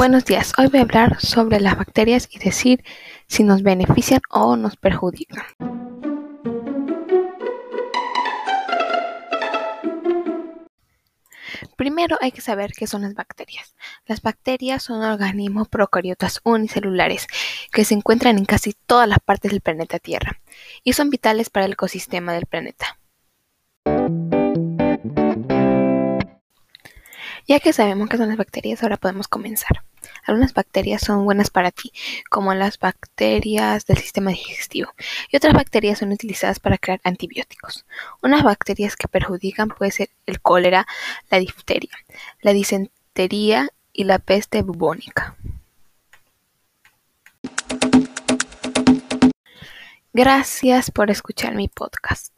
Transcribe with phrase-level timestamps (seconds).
[0.00, 2.82] Buenos días, hoy voy a hablar sobre las bacterias y decir
[3.26, 5.44] si nos benefician o nos perjudican.
[11.76, 13.74] Primero hay que saber qué son las bacterias.
[14.06, 17.26] Las bacterias son organismos procariotas unicelulares
[17.70, 20.40] que se encuentran en casi todas las partes del planeta Tierra
[20.82, 22.98] y son vitales para el ecosistema del planeta.
[27.46, 29.89] Ya que sabemos qué son las bacterias, ahora podemos comenzar.
[30.30, 31.90] Algunas bacterias son buenas para ti,
[32.30, 34.94] como las bacterias del sistema digestivo,
[35.28, 37.84] y otras bacterias son utilizadas para crear antibióticos.
[38.22, 40.86] Unas bacterias que perjudican puede ser el cólera,
[41.30, 41.90] la difteria,
[42.42, 45.34] la disentería y la peste bubónica.
[50.12, 52.32] Gracias por escuchar mi podcast.